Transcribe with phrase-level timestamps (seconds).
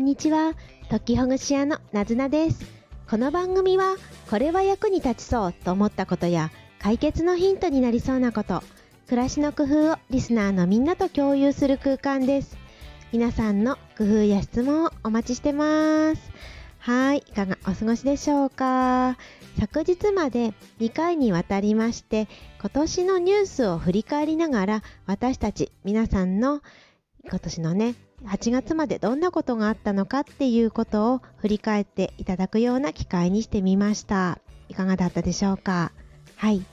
[0.00, 0.54] んにちは。
[0.88, 2.64] 時ほぐし屋のなずなです。
[3.08, 3.96] この番組は、
[4.30, 8.62] これは役に立ちそうと思ったことや、解決のヒントになりそうなこと、
[9.08, 12.56] 暮らしの工夫をリスナーのみんなと共有する空間です。
[13.12, 16.32] 皆さんの工夫や質問をお待ちしてます。
[16.78, 19.18] はい、いかがお過ごしでしょうか？
[19.58, 22.26] 昨日まで2回にわたりまして、
[22.58, 26.62] 今年のニュースを振り返りながら、私たち皆さんの
[27.28, 34.38] 今年のね、8月までどんなことがあったのかっていうことを振り返っていただくような機会にしてみました。
[34.68, 35.92] いかがだったでしょうか？
[36.36, 36.64] はい。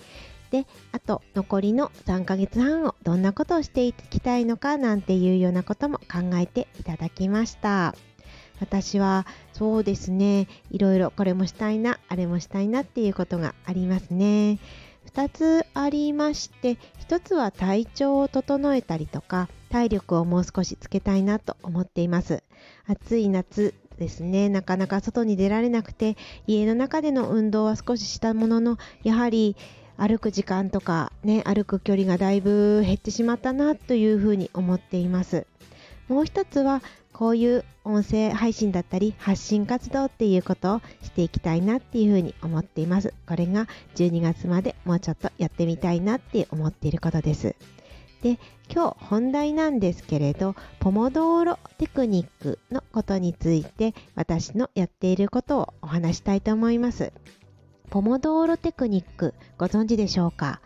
[0.51, 7.95] で、あと残りの3ヶ月半をどんなことをしていきたいのかなんていうようなことも考えていただきました。
[8.59, 14.59] 私はそうですね、いろいろこれもしたいな、あれもしたいなっていうことがありますね。
[15.13, 22.43] 2つありまして、1つは体調を整えたりとか、体力をもう少しつけたいなと思っています。
[22.85, 29.55] 暑い夏ですね、なかなか外に出られなくて、家の中での運動は少ししたものの、やはり
[29.97, 35.47] 歩く時間とかね、歩く距離がだいぶ減ってしまったなというふうに思っています。
[36.07, 36.81] もう一つは、
[37.17, 43.11] こういう音声配信だったり発信活動っていうことをしていきたいなっていうふうに思っています。
[43.27, 47.55] これが12月までもうちょっとやってみたいなって思っていることです。
[48.21, 48.37] で、
[48.71, 57.11] 今日本題なんですけれど、ポモドーロテクニックのことについて私のやっていることをお話したいと思います。
[57.89, 60.61] ポモドーロテクニックご存知でしょうか？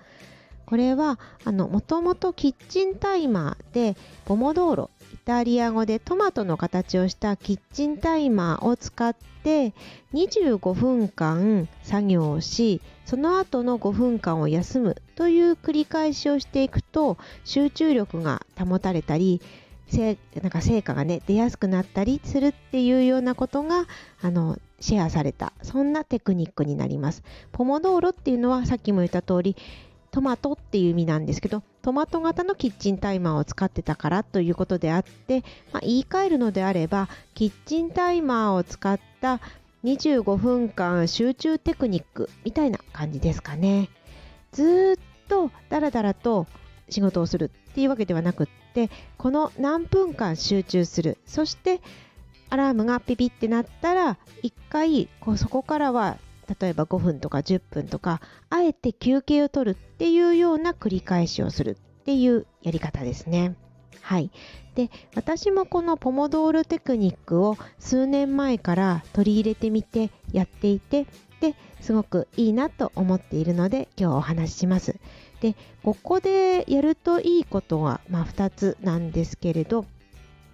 [0.65, 4.89] これは、もともとキッチンタイマーで、ポモドーロ、
[5.25, 9.73] タリア語でトマトの形をしたキッチンタイマーを使って
[10.13, 19.41] 25分間作業をし、その後の5分間を休むという繰り返しをしていくと集中力が保たれたり、
[19.87, 23.87] せなんか成果がね、出やすくなったりするっていうようなことが、
[24.21, 27.23] あの、シェアされた、そんなテクニックになります。
[27.51, 29.55] ポモドーロっていうのはさっきも言った通り、
[30.11, 39.39] トマトっていう意味なんですけど、トマト型のキッチンタイマーを使ってたからということであって、まあ、言い換えるのであれば、キッチンタイマーを使った
[39.83, 43.89] 25分間集中テクニックみたいな感じですかね。
[44.51, 46.45] ずっとダラダラと
[46.89, 51.17] 仕事をするっていうわけではなくって、この何分間集中する。
[51.25, 51.81] そして、
[52.51, 56.17] アラームがピピってなったら、一回こうそこからは
[56.59, 63.55] 例えば5分とか10分とかあえて休憩を取るっていうような繰り返しをするっていうやり方ですね。
[64.01, 64.31] はい。
[64.75, 71.05] で、私もこのポモドールテクニックを数年前から取り入れてみてやっていて、
[71.39, 74.95] で、すごくいいなと思っているので今日お話しします。
[75.41, 79.85] で、ここでやるといいことは、まあ、2つなんですけれど、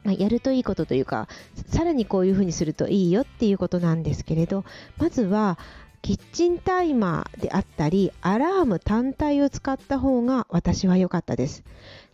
[0.04, 1.28] まあ、やるといいことというか、
[1.68, 4.64] さらにこういうふうにするといいよっていうことなんですけれど、
[4.98, 5.60] まずは、
[6.02, 11.64] キッチンタイマーであったり、アラーム単体を使った方が私は良かったです。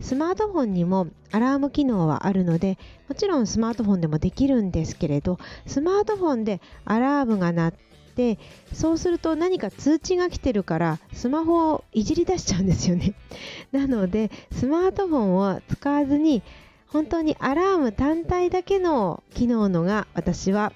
[0.01, 2.77] スマートフォンにもアラーム機能はあるので、
[3.07, 7.73] もちろんスマートフォンでもできるんですけれど、スマートフォンでアラームが鳴っ
[8.15, 8.39] て、
[8.71, 13.13] そうすると何か通知が来てるから、スマホをいじり出しちゃうんですよね。
[13.71, 16.41] なので、スマートフォンを使わずに、
[16.87, 20.73] 本当にアラーム単体だけの機能のが私は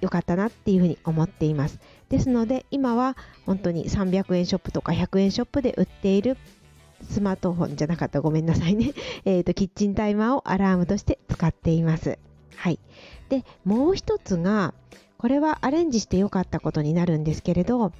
[0.00, 1.78] 良かったなっていうふうに思っています。
[2.08, 6.36] ですので今は本当に300円ショップとか100円ショップで売っている
[7.02, 8.92] スマートフォンじゃなかったごめんなさいね。
[9.24, 12.18] え、と、キッチンタイマーをアラームとして使っています。
[12.56, 12.78] はい。
[13.28, 14.74] で、もう一つが、
[15.16, 17.92] これはアレンジして良かったことになるんですけれど、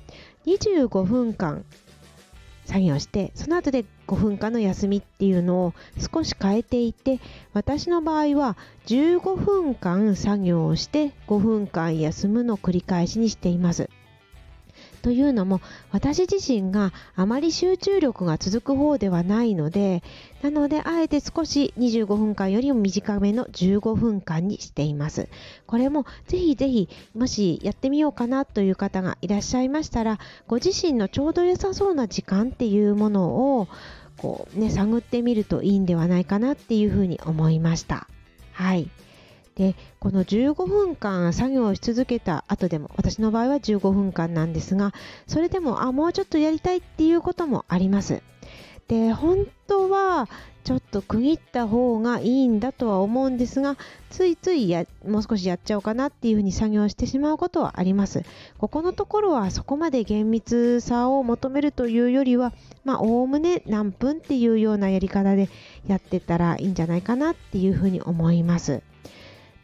[0.46, 1.64] 25分間
[2.64, 5.74] 作業して、その後で5分間の休みっていうのを
[6.12, 7.18] 少し変えていて、
[7.54, 13.88] 私の場合は15分間作業をして5分間休むの繰り返しにしています。
[15.02, 15.60] というのも
[15.90, 20.02] 私自身があまり集中力が続く方ではないので
[20.42, 25.28] なのであえて少し25分間よりも短めの15分間にしています。
[25.66, 33.68] これもぜひぜひもしやってみようかなという方がいらっしゃいましたらご自身のちょうど良さそうな時間っていうものを
[34.16, 38.08] こうね探ってみるといいんではないかなっていうふうに思いました。
[38.52, 38.90] はい。
[39.58, 44.94] でこの15分間作業をし続けた後でも私の場合は15分間なんですが
[45.26, 48.22] それでもあもうちょっとやりたいっていうこともあります。
[48.86, 50.28] で本当は
[50.64, 53.76] ちょっと区切った方がいいんだとは思うんですが
[54.10, 58.22] ついついやもう少しやっちゃおうかなっていうふうに作業してしまうことはあります。
[58.58, 62.52] ここのところはそこまで厳密さを求めるというよりは
[62.84, 65.48] まおおむね何分っていうようなやり方で
[65.86, 68.82] やってたらいいんじゃないかなっていうふうに思います。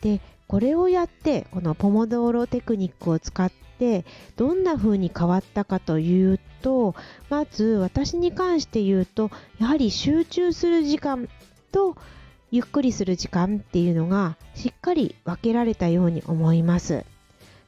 [0.04, 4.04] でこれをやってこのポモドーロテクニックを使って
[4.36, 6.94] どんな風に変わったかというと
[7.30, 11.28] まず私に関して言うとやはり集中する時間
[11.72, 11.96] と
[12.50, 17.06] ゆっくりする時間っていうのがしっかり分けられたように思います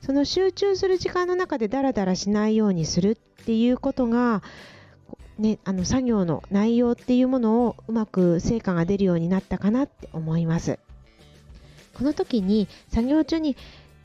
[0.03, 4.43] その集中する時間の中でダラダラしないようにするっていうことが
[5.39, 10.79] ね、あの作業の内容っていうものをうまく成果が出るようになったかなって思います。
[11.97, 13.57] この時に作業中に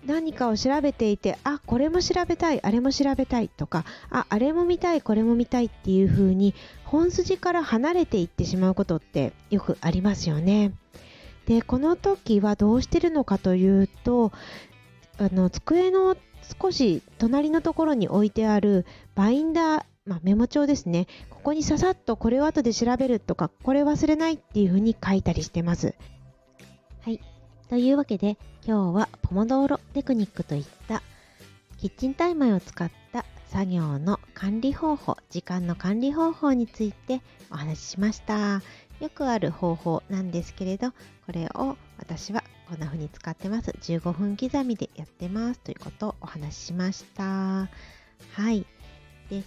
[0.05, 6.55] 何かを調べていてあこれも調べたいあれも調べたいとかああれも見たいこれも見たいっていう風に
[6.85, 10.73] 本筋から離れていってしまうことってよくありますよね。
[11.47, 14.31] でこの時はどうしてるのかというと
[15.17, 16.15] あの机の
[16.61, 18.85] 少し隣のところに置いてある
[19.15, 21.05] バインダーまあ、メモ帳ですね。
[21.29, 25.93] ここにささっとこれを後で調べるとか、これ忘れないっていうふうに書いたりしてます。
[27.01, 27.21] はい。
[27.71, 28.37] というわけで、
[28.67, 31.01] 今日はポモドーロテクニックといった
[31.77, 38.61] キッチンタイマーを使った作業の管理方法、時間の管理方法についてお話ししました。
[38.99, 40.91] よくある方法なんですけれど、
[41.25, 43.71] これを私はこんな風に使ってます。
[43.71, 47.23] 15分刻みでやってますということをお話ししました。
[47.23, 47.69] は
[48.51, 48.65] い。
[49.29, 49.43] で、えっ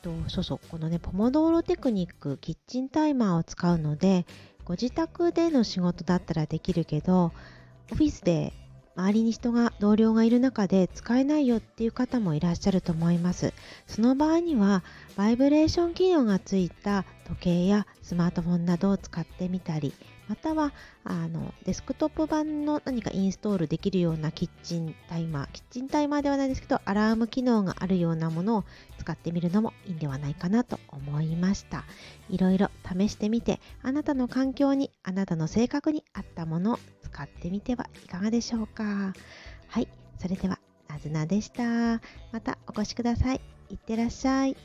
[0.00, 4.26] と、そうそう、このね、ポモドーロテクニック、キッチンタイマーを使うので、
[4.64, 7.32] ご自宅での仕事だったらできるけど、
[7.92, 8.52] オフィスで
[8.96, 13.52] 周りに人が同僚がいる中で使えないよっていう方もいらっしゃると思います。
[13.86, 14.84] その場合には
[15.16, 19.94] バイブレーション機能がついた時計やスマートフォンなどを使ってみたり
[20.28, 20.72] または
[21.04, 28.64] あのデスクトップ版の何かインストールできるようなキッチンタイマーキッチンタイマーではないですけどアラーム機能があるようなものを
[28.98, 31.84] 使ってみるのもいいんではないかなと思いました。
[32.30, 36.78] いろいろ試してみてあなたの環境にあなたの性格に合ったもの
[37.14, 39.14] 使ってみてはいかがでしょうか。
[39.68, 39.88] はい
[40.18, 40.58] それでは
[40.88, 42.00] なずなでした。
[42.32, 43.40] またお越しください。
[43.70, 44.56] いってらっしゃい。